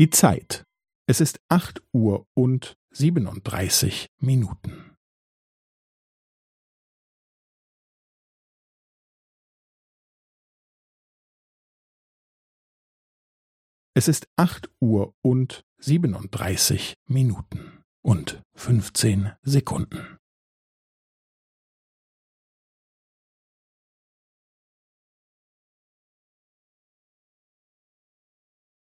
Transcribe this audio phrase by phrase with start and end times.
[0.00, 0.64] Die Zeit.
[1.06, 4.96] Es ist acht Uhr und siebenunddreißig Minuten.
[13.94, 20.16] Es ist acht Uhr und siebenunddreißig Minuten und fünfzehn Sekunden.